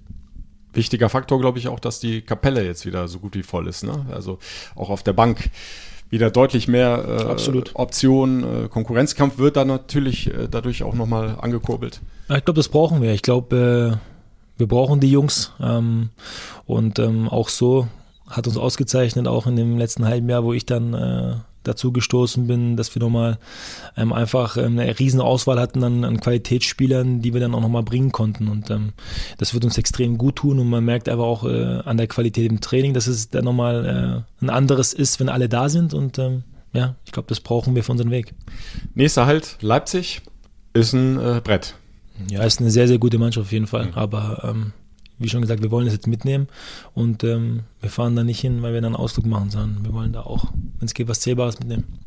[0.74, 3.84] Wichtiger Faktor, glaube ich, auch, dass die Kapelle jetzt wieder so gut wie voll ist.
[3.84, 4.06] Ne?
[4.10, 4.40] Also
[4.76, 5.50] auch auf der Bank
[6.12, 8.66] wieder deutlich mehr äh, Optionen.
[8.66, 12.02] Äh, Konkurrenzkampf wird dann natürlich äh, dadurch auch nochmal angekurbelt.
[12.30, 13.14] Ja, ich glaube, das brauchen wir.
[13.14, 15.54] Ich glaube, äh, wir brauchen die Jungs.
[15.60, 16.10] Ähm,
[16.68, 17.88] und ähm, auch so
[18.30, 22.48] hat uns ausgezeichnet, auch in dem letzten halben Jahr, wo ich dann äh, dazu gestoßen
[22.48, 23.38] bin, dass wir nochmal
[23.98, 27.84] ähm, einfach ähm, eine riesen Auswahl hatten an, an Qualitätsspielern, die wir dann auch nochmal
[27.84, 28.48] bringen konnten.
[28.48, 28.94] Und ähm,
[29.38, 32.52] das wird uns extrem gut tun und man merkt aber auch äh, an der Qualität
[32.52, 35.94] im Training, dass es dann nochmal äh, ein anderes ist, wenn alle da sind.
[35.94, 36.44] Und ähm,
[36.74, 38.34] ja, ich glaube, das brauchen wir für unseren Weg.
[38.96, 40.22] Nächster Halt, Leipzig,
[40.74, 41.76] ist ein äh, Brett.
[42.30, 43.88] Ja, ist eine sehr, sehr gute Mannschaft auf jeden Fall.
[43.88, 43.94] Mhm.
[43.94, 44.74] Aber ähm,
[45.22, 46.48] wie schon gesagt, wir wollen das jetzt mitnehmen
[46.94, 49.94] und ähm, wir fahren da nicht hin, weil wir dann einen Ausflug machen, sondern wir
[49.94, 50.46] wollen da auch,
[50.80, 52.00] wenn es geht, was Zählbares mitnehmen.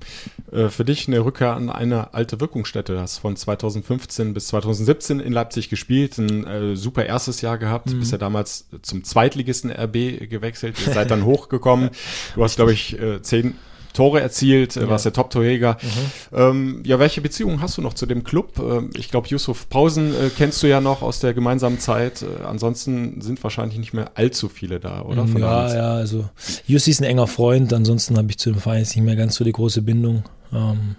[0.52, 2.94] Äh, für dich eine Rückkehr an eine alte Wirkungsstätte.
[2.94, 7.92] Du hast von 2015 bis 2017 in Leipzig gespielt, ein äh, super erstes Jahr gehabt,
[7.92, 8.00] mhm.
[8.00, 11.90] bist ja damals zum Zweitligisten RB gewechselt, ihr seid dann hochgekommen.
[12.34, 13.54] Du hast, glaube ich, äh, zehn
[13.94, 14.88] Tore erzielt, ja.
[14.88, 15.78] warst der Top-Torjäger.
[15.80, 16.36] Mhm.
[16.36, 18.58] Ähm, ja, welche Beziehung hast du noch zu dem Club?
[18.58, 22.22] Ähm, ich glaube, Yusuf Pausen äh, kennst du ja noch aus der gemeinsamen Zeit.
[22.22, 25.26] Äh, ansonsten sind wahrscheinlich nicht mehr allzu viele da, oder?
[25.26, 26.28] Von ja, ja, also
[26.66, 27.72] Jussi ist ein enger Freund.
[27.72, 30.24] Ansonsten habe ich zu dem Verein nicht mehr ganz so die große Bindung.
[30.52, 30.96] Ähm,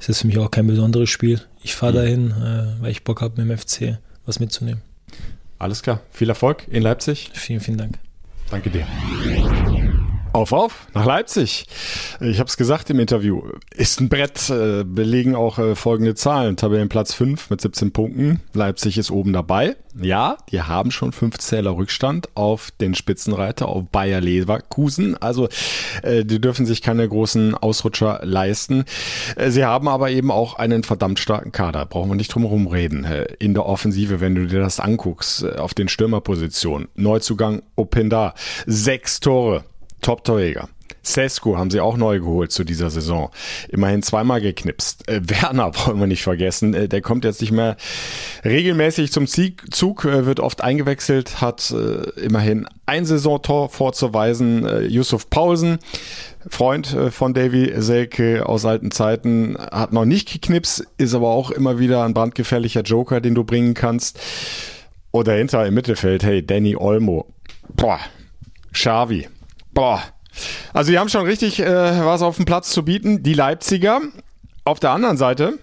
[0.00, 1.40] es ist für mich auch kein besonderes Spiel.
[1.62, 1.96] Ich fahre mhm.
[1.96, 4.82] dahin, äh, weil ich Bock habe, mit dem FC was mitzunehmen.
[5.58, 6.00] Alles klar.
[6.10, 7.30] Viel Erfolg in Leipzig.
[7.34, 7.98] Vielen, vielen Dank.
[8.50, 8.86] Danke dir.
[10.34, 11.66] Auf, auf, nach Leipzig.
[12.20, 13.42] Ich habe es gesagt im Interview.
[13.76, 16.56] Ist ein Brett, äh, belegen auch äh, folgende Zahlen.
[16.56, 18.40] Tabellenplatz 5 mit 17 Punkten.
[18.54, 19.76] Leipzig ist oben dabei.
[20.00, 25.20] Ja, die haben schon 5 Zähler Rückstand auf den Spitzenreiter, auf Bayer Leverkusen.
[25.20, 25.50] Also
[26.02, 28.84] äh, die dürfen sich keine großen Ausrutscher leisten.
[29.36, 31.84] Äh, sie haben aber eben auch einen verdammt starken Kader.
[31.84, 33.06] Brauchen wir nicht drum herum reden.
[33.38, 36.88] In der Offensive, wenn du dir das anguckst, äh, auf den Stürmerpositionen.
[36.94, 38.32] Neuzugang Openda.
[38.64, 39.64] Sechs Tore.
[40.02, 40.68] Top-Torjäger.
[41.02, 43.30] Sesko haben sie auch neu geholt zu dieser Saison.
[43.68, 45.08] Immerhin zweimal geknipst.
[45.08, 46.74] Äh, Werner wollen wir nicht vergessen.
[46.74, 47.76] Äh, der kommt jetzt nicht mehr
[48.44, 54.64] regelmäßig zum Zug, äh, wird oft eingewechselt, hat äh, immerhin ein Saisontor vorzuweisen.
[54.64, 55.78] Äh, Yusuf Paulsen,
[56.48, 61.50] Freund äh, von Davy Selke aus alten Zeiten, hat noch nicht geknipst, ist aber auch
[61.50, 64.20] immer wieder ein brandgefährlicher Joker, den du bringen kannst.
[65.10, 67.26] Oder hinter im Mittelfeld, hey, Danny Olmo.
[67.74, 67.98] Boah,
[68.72, 69.28] Xavi
[69.72, 70.02] Boah.
[70.72, 71.66] Also die haben schon richtig äh,
[72.04, 73.22] was auf dem Platz zu bieten.
[73.22, 74.00] Die Leipziger.
[74.64, 75.58] Auf der anderen Seite,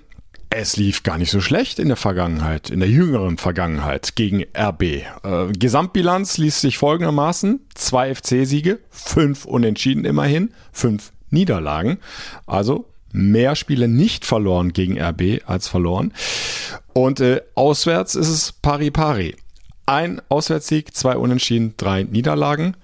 [0.52, 4.82] es lief gar nicht so schlecht in der Vergangenheit, in der jüngeren Vergangenheit gegen RB.
[4.84, 5.06] Äh,
[5.58, 7.62] Gesamtbilanz liest sich folgendermaßen.
[7.76, 12.00] Zwei FC-Siege, fünf Unentschieden immerhin, fünf Niederlagen.
[12.48, 16.13] Also mehr Spiele nicht verloren gegen RB als verloren.
[16.93, 19.36] Und äh, auswärts ist es pari pari.
[19.86, 22.76] Ein Auswärtssieg, zwei Unentschieden, drei Niederlagen.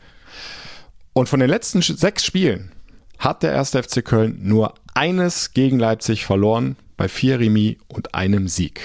[1.17, 2.73] Und von den letzten sechs Spielen
[3.19, 3.69] hat der 1.
[3.69, 8.81] FC Köln nur eines gegen Leipzig verloren, bei vier Remis und einem Sieg.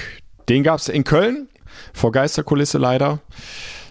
[0.49, 1.49] Den gab es in Köln,
[1.93, 3.19] vor Geisterkulisse leider.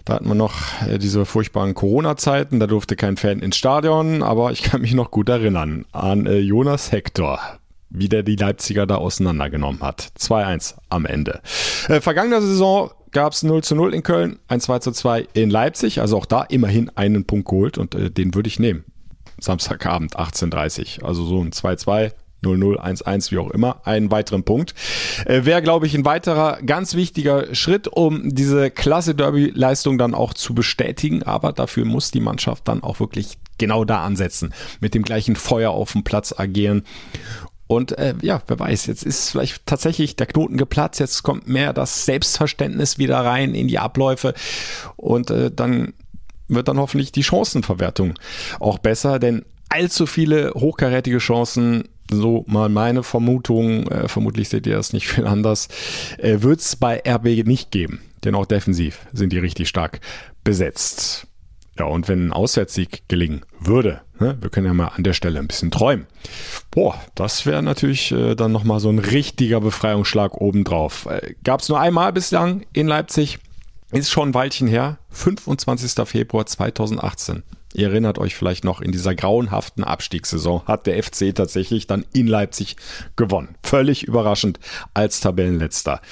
[0.06, 0.54] Da hatten wir noch
[0.88, 5.10] äh, diese furchtbaren Corona-Zeiten, da durfte kein Fan ins Stadion, aber ich kann mich noch
[5.10, 7.40] gut erinnern an äh, Jonas Hector,
[7.90, 10.12] wie der die Leipziger da auseinandergenommen hat.
[10.18, 11.42] 2-1 am Ende.
[11.88, 15.50] Äh, vergangene Saison gab es 0 zu 0 in Köln, ein 2 zu 2 in
[15.50, 18.84] Leipzig, also auch da immerhin einen Punkt geholt und äh, den würde ich nehmen.
[19.38, 24.74] Samstagabend 18.30 Also so ein 2-2, 0-0, 1-1, wie auch immer, einen weiteren Punkt.
[25.26, 30.34] Äh, Wäre, glaube ich, ein weiterer ganz wichtiger Schritt, um diese klasse Derby-Leistung dann auch
[30.34, 31.22] zu bestätigen.
[31.22, 35.70] Aber dafür muss die Mannschaft dann auch wirklich genau da ansetzen, mit dem gleichen Feuer
[35.70, 36.84] auf dem Platz agieren
[37.70, 41.72] und äh, ja, wer weiß, jetzt ist vielleicht tatsächlich der Knoten geplatzt, jetzt kommt mehr
[41.72, 44.34] das Selbstverständnis wieder rein in die Abläufe
[44.96, 45.92] und äh, dann
[46.48, 48.14] wird dann hoffentlich die Chancenverwertung
[48.58, 54.74] auch besser, denn allzu viele hochkarätige Chancen, so mal meine Vermutung, äh, vermutlich seht ihr
[54.74, 55.68] das nicht viel anders,
[56.18, 60.00] äh, wird es bei RB nicht geben, denn auch defensiv sind die richtig stark
[60.42, 61.28] besetzt.
[61.80, 65.38] Ja, und wenn ein Auswärtssieg gelingen würde, ne, wir können ja mal an der Stelle
[65.38, 66.06] ein bisschen träumen.
[66.70, 71.06] Boah, das wäre natürlich äh, dann nochmal so ein richtiger Befreiungsschlag obendrauf.
[71.06, 73.38] Äh, Gab es nur einmal bislang in Leipzig,
[73.92, 76.06] ist schon ein Weilchen her, 25.
[76.06, 77.44] Februar 2018.
[77.72, 82.26] Ihr erinnert euch vielleicht noch, in dieser grauenhaften Abstiegssaison hat der FC tatsächlich dann in
[82.26, 82.76] Leipzig
[83.16, 83.54] gewonnen.
[83.62, 84.60] Völlig überraschend
[84.92, 86.02] als Tabellenletzter.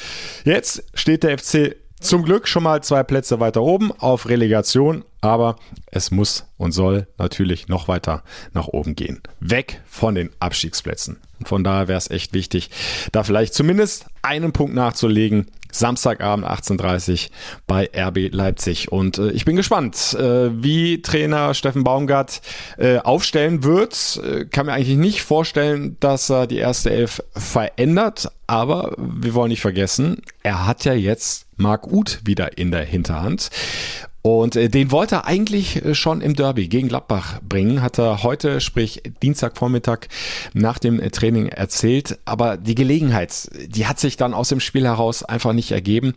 [0.45, 5.57] Jetzt steht der FC zum Glück schon mal zwei Plätze weiter oben auf Relegation, aber
[5.91, 9.21] es muss und soll natürlich noch weiter nach oben gehen.
[9.41, 11.19] Weg von den Abstiegsplätzen.
[11.45, 12.71] Von daher wäre es echt wichtig,
[13.13, 15.47] da vielleicht zumindest einen Punkt nachzulegen.
[15.71, 17.29] Samstagabend 18.30
[17.67, 18.91] bei RB Leipzig.
[18.91, 22.41] Und äh, ich bin gespannt, äh, wie Trainer Steffen Baumgart
[22.79, 24.19] äh, aufstellen wird.
[24.25, 28.31] Äh, kann mir eigentlich nicht vorstellen, dass er die erste Elf verändert.
[28.47, 33.51] Aber wir wollen nicht vergessen, er hat ja jetzt Marc Uth wieder in der Hinterhand.
[34.23, 38.23] Und äh, den wollte er eigentlich äh, schon im Derby gegen Gladbach bringen, hat er
[38.23, 40.01] heute, sprich Dienstagvormittag
[40.55, 42.19] nach dem äh, Training erzählt.
[42.25, 46.15] Aber die Gelegenheit, die hat sich dann aus dem Spiel heraus einfach nicht ergeben.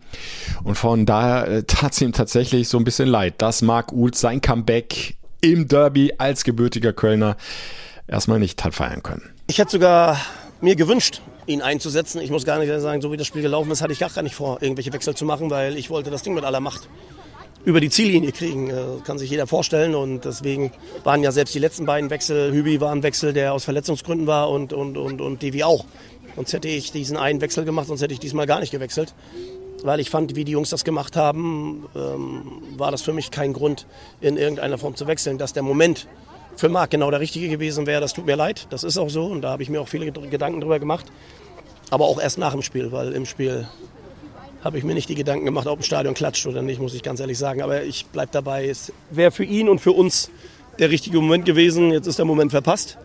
[0.63, 4.41] Und von daher tat es ihm tatsächlich so ein bisschen leid, dass Marc Uth sein
[4.41, 7.37] Comeback im Derby als gebürtiger Kölner
[8.07, 9.29] erstmal nicht hat feiern können.
[9.47, 10.17] Ich hätte sogar
[10.59, 12.21] mir gewünscht, ihn einzusetzen.
[12.21, 14.35] Ich muss gar nicht sagen, so wie das Spiel gelaufen ist, hatte ich gar nicht
[14.35, 16.87] vor, irgendwelche Wechsel zu machen, weil ich wollte das Ding mit aller Macht
[17.65, 18.69] über die Ziellinie kriegen.
[18.69, 19.95] Äh, kann sich jeder vorstellen.
[19.95, 20.71] Und deswegen
[21.03, 24.49] waren ja selbst die letzten beiden Wechsel, Hübi war ein Wechsel, der aus Verletzungsgründen war
[24.49, 25.85] und, und, und, und Devi auch.
[26.35, 29.13] Sonst hätte ich diesen einen Wechsel gemacht, sonst hätte ich diesmal gar nicht gewechselt.
[29.83, 32.43] Weil ich fand, wie die Jungs das gemacht haben, ähm,
[32.77, 33.87] war das für mich kein Grund,
[34.21, 35.37] in irgendeiner Form zu wechseln.
[35.37, 36.07] Dass der Moment
[36.55, 38.67] für Marc genau der richtige gewesen wäre, das tut mir leid.
[38.69, 41.05] Das ist auch so und da habe ich mir auch viele Gedanken drüber gemacht.
[41.89, 43.67] Aber auch erst nach dem Spiel, weil im Spiel
[44.63, 47.03] habe ich mir nicht die Gedanken gemacht, ob ein Stadion klatscht oder nicht, muss ich
[47.03, 47.61] ganz ehrlich sagen.
[47.61, 48.67] Aber ich bleibe dabei.
[48.67, 50.29] Es wäre für ihn und für uns
[50.79, 51.91] der richtige Moment gewesen.
[51.91, 52.97] Jetzt ist der Moment verpasst.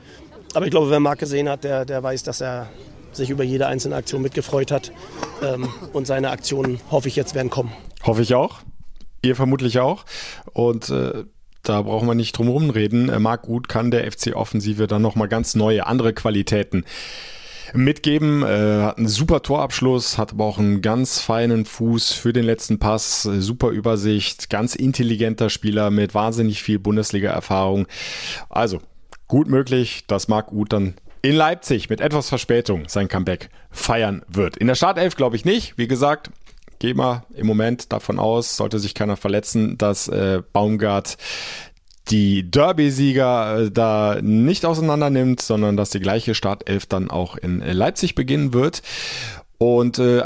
[0.54, 2.68] Aber ich glaube, wer Marc gesehen hat, der, der weiß, dass er
[3.12, 4.92] sich über jede einzelne Aktion mitgefreut hat.
[5.42, 7.72] Ähm, und seine Aktionen, hoffe ich, jetzt werden kommen.
[8.04, 8.60] Hoffe ich auch.
[9.22, 10.04] Ihr vermutlich auch.
[10.52, 11.24] Und äh,
[11.68, 13.08] da brauchen wir nicht drum rumreden.
[13.08, 16.84] Äh, Marc Gut kann der FC-Offensive dann nochmal ganz neue, andere Qualitäten
[17.74, 18.42] mitgeben.
[18.42, 22.78] Äh, hat einen super Torabschluss, hat aber auch einen ganz feinen Fuß für den letzten
[22.78, 27.86] Pass, äh, super Übersicht, ganz intelligenter Spieler mit wahnsinnig viel Bundesliga-Erfahrung.
[28.48, 28.80] Also
[29.28, 34.56] gut möglich, dass Marc Uth dann in Leipzig mit etwas Verspätung sein Comeback feiern wird.
[34.56, 35.76] In der Startelf glaube ich nicht.
[35.76, 36.30] Wie gesagt,
[36.78, 41.16] gehe mal im Moment davon aus, sollte sich keiner verletzen, dass äh, Baumgart
[42.08, 47.60] die Derby-Sieger äh, da nicht auseinander nimmt, sondern dass die gleiche Startelf dann auch in
[47.60, 48.82] Leipzig beginnen wird.
[49.58, 50.22] Und äh,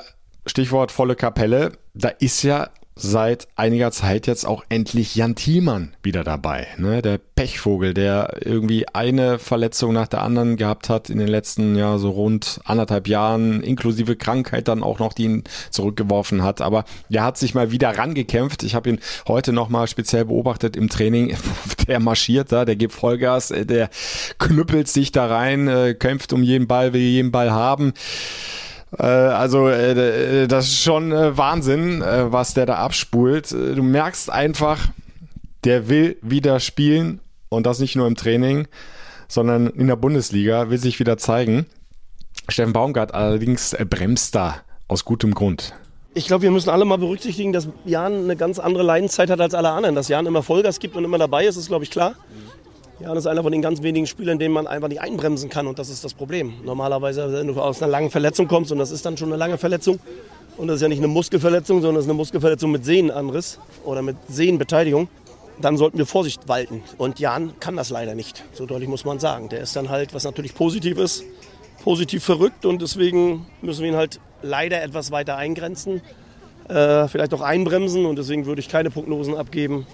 [0.46, 2.70] Stichwort volle Kapelle, da ist ja
[3.02, 6.66] seit einiger Zeit jetzt auch endlich Jan Thielmann wieder dabei.
[6.78, 7.02] Ne?
[7.02, 11.98] Der Pechvogel, der irgendwie eine Verletzung nach der anderen gehabt hat in den letzten ja
[11.98, 16.60] so rund anderthalb Jahren, inklusive Krankheit dann auch noch, die ihn zurückgeworfen hat.
[16.60, 18.62] Aber der hat sich mal wieder rangekämpft.
[18.62, 21.36] Ich habe ihn heute nochmal speziell beobachtet im Training.
[21.88, 23.88] Der marschiert da, der gibt Vollgas, der
[24.38, 27.94] knüppelt sich da rein, äh, kämpft um jeden Ball, will jeden Ball haben.
[28.98, 33.52] Äh, also äh, das ist schon äh, Wahnsinn, was der da abspult.
[33.52, 34.88] Du merkst einfach,
[35.64, 38.66] der will wieder spielen und das nicht nur im Training,
[39.28, 41.66] sondern in der Bundesliga, will sich wieder zeigen.
[42.48, 44.56] Steffen Baumgart allerdings bremst da
[44.88, 45.74] aus gutem Grund.
[46.14, 49.54] Ich glaube, wir müssen alle mal berücksichtigen, dass Jan eine ganz andere Leidenszeit hat als
[49.54, 49.94] alle anderen.
[49.94, 52.14] Dass Jan immer Vollgas gibt und immer dabei ist, ist, glaube ich, klar.
[53.00, 55.66] Ja, das ist einer von den ganz wenigen Spielern, den man einfach nicht einbremsen kann
[55.66, 56.52] und das ist das Problem.
[56.64, 59.56] Normalerweise, wenn du aus einer langen Verletzung kommst und das ist dann schon eine lange
[59.56, 59.98] Verletzung
[60.58, 64.02] und das ist ja nicht eine Muskelverletzung, sondern das ist eine Muskelverletzung mit Sehnenanriss oder
[64.02, 65.08] mit Sehnenbeteiligung,
[65.62, 66.82] dann sollten wir Vorsicht walten.
[66.98, 69.48] Und Jan kann das leider nicht, so deutlich muss man sagen.
[69.48, 71.24] Der ist dann halt, was natürlich positiv ist,
[71.82, 76.02] positiv verrückt und deswegen müssen wir ihn halt leider etwas weiter eingrenzen,
[76.68, 79.86] äh, vielleicht auch einbremsen und deswegen würde ich keine Prognosen abgeben,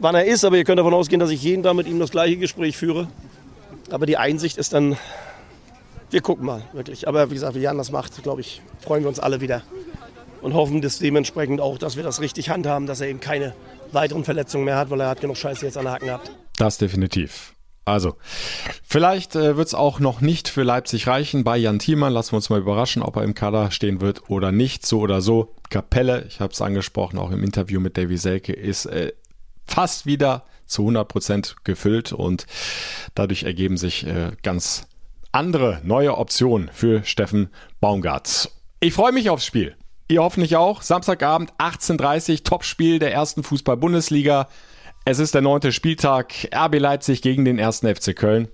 [0.00, 2.10] wann er ist, aber ihr könnt davon ausgehen, dass ich jeden Tag mit ihm das
[2.10, 3.08] gleiche Gespräch führe.
[3.90, 4.96] Aber die Einsicht ist dann,
[6.10, 7.06] wir gucken mal, wirklich.
[7.06, 9.62] Aber wie gesagt, wie Jan das macht, glaube ich, freuen wir uns alle wieder
[10.42, 13.54] und hoffen dass dementsprechend auch, dass wir das richtig handhaben, dass er eben keine
[13.92, 16.30] weiteren Verletzungen mehr hat, weil er hat genug Scheiße jetzt an der Haken gehabt.
[16.56, 17.54] Das definitiv.
[17.86, 18.16] Also,
[18.84, 21.44] vielleicht äh, wird es auch noch nicht für Leipzig reichen.
[21.44, 24.52] Bei Jan Thielmann lassen wir uns mal überraschen, ob er im Kader stehen wird oder
[24.52, 24.86] nicht.
[24.86, 25.56] So oder so.
[25.70, 29.12] Kapelle, ich habe es angesprochen, auch im Interview mit Davy Selke, ist äh,
[29.70, 32.46] fast wieder zu 100 Prozent gefüllt und
[33.14, 34.86] dadurch ergeben sich äh, ganz
[35.32, 38.50] andere neue Optionen für Steffen Baumgart.
[38.80, 39.76] Ich freue mich aufs Spiel.
[40.08, 40.82] Ihr hoffentlich auch.
[40.82, 44.48] Samstagabend 18.30 Uhr, Topspiel der ersten Fußball-Bundesliga.
[45.04, 46.34] Es ist der neunte Spieltag.
[46.52, 48.48] RB Leipzig gegen den ersten FC Köln.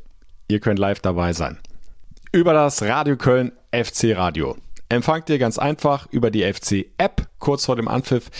[0.48, 1.58] Ihr könnt live dabei sein.
[2.32, 4.56] Über das Radio Köln FC Radio
[4.88, 7.28] empfangt ihr ganz einfach über die FC-App.
[7.38, 8.30] Kurz vor dem Anpfiff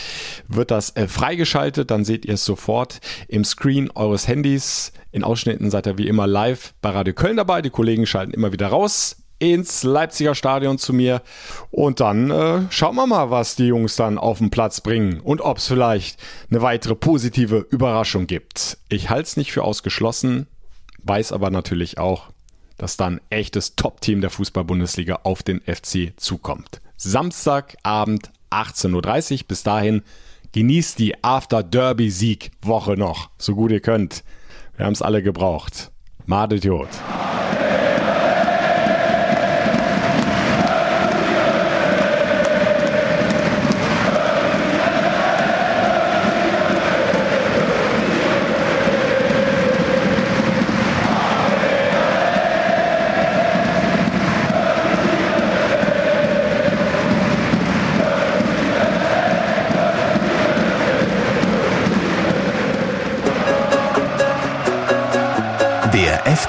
[0.47, 4.91] wird das äh, freigeschaltet, dann seht ihr es sofort im Screen eures Handys.
[5.11, 7.61] In Ausschnitten seid ihr wie immer live bei Radio Köln dabei.
[7.61, 11.21] Die Kollegen schalten immer wieder raus ins Leipziger Stadion zu mir
[11.69, 15.41] und dann äh, schauen wir mal, was die Jungs dann auf den Platz bringen und
[15.41, 18.79] ob es vielleicht eine weitere positive Überraschung gibt.
[18.89, 20.47] Ich halte es nicht für ausgeschlossen,
[21.03, 22.29] weiß aber natürlich auch,
[22.77, 26.81] dass dann echtes Top-Team der Fußball-Bundesliga auf den FC zukommt.
[26.97, 29.47] Samstagabend 18.30 Uhr.
[29.47, 30.03] Bis dahin
[30.51, 34.23] genießt die After-Derby-Sieg-Woche noch, so gut ihr könnt.
[34.75, 35.91] Wir haben es alle gebraucht.
[36.25, 36.89] Madetiot.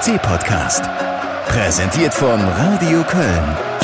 [0.09, 0.81] FC-Podcast.
[1.49, 3.78] Präsentiert von Radio Köln.